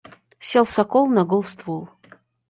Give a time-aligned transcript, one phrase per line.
[0.47, 1.83] Сел сокол на гол ствол.